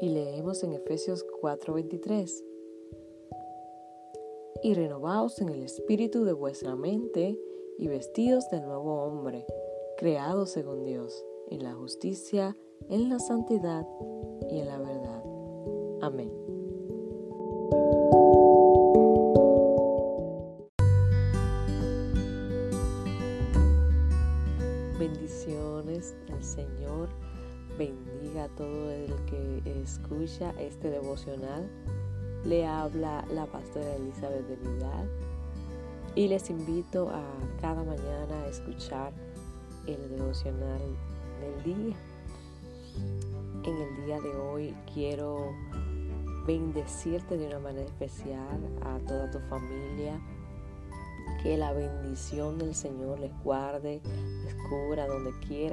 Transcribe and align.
y 0.00 0.08
leemos 0.08 0.62
en 0.64 0.72
Efesios 0.72 1.24
4:23. 1.40 2.44
Y 4.62 4.74
renovaos 4.74 5.40
en 5.40 5.50
el 5.50 5.62
espíritu 5.62 6.24
de 6.24 6.32
vuestra 6.32 6.74
mente 6.76 7.38
y 7.78 7.88
vestidos 7.88 8.48
del 8.50 8.64
nuevo 8.64 9.02
hombre, 9.02 9.44
creado 9.98 10.46
según 10.46 10.84
Dios, 10.84 11.24
en 11.50 11.62
la 11.62 11.74
justicia, 11.74 12.56
en 12.88 13.08
la 13.08 13.18
santidad 13.18 13.86
y 14.50 14.60
en 14.60 14.66
la 14.66 14.78
verdad. 14.78 15.24
Amén. 16.00 16.32
Bendiciones 24.98 26.14
al 26.32 26.42
Señor. 26.42 27.08
Bendiga 27.78 28.44
a 28.44 28.48
todo 28.50 28.92
el 28.92 29.12
que 29.26 29.82
escucha 29.82 30.52
este 30.60 30.90
devocional. 30.90 31.68
Le 32.44 32.64
habla 32.64 33.24
la 33.32 33.46
pastora 33.46 33.96
Elizabeth 33.96 34.46
de 34.46 34.56
Vidal 34.56 35.10
y 36.14 36.28
les 36.28 36.50
invito 36.50 37.10
a 37.10 37.24
cada 37.60 37.82
mañana 37.82 38.44
a 38.44 38.48
escuchar 38.48 39.12
el 39.88 40.08
devocional 40.08 40.80
del 41.40 41.64
día. 41.64 41.96
En 43.64 43.76
el 43.76 44.06
día 44.06 44.20
de 44.20 44.36
hoy 44.36 44.74
quiero 44.92 45.52
bendecirte 46.46 47.36
de 47.36 47.48
una 47.48 47.58
manera 47.58 47.86
especial 47.86 48.60
a 48.82 48.98
toda 49.00 49.32
tu 49.32 49.40
familia. 49.48 50.20
Que 51.42 51.56
la 51.56 51.72
bendición 51.72 52.56
del 52.58 52.74
Señor 52.74 53.18
les 53.18 53.32
guarde, 53.42 54.00
les 54.44 54.54
cubra 54.68 55.06
donde 55.08 55.32
quiera 55.40 55.54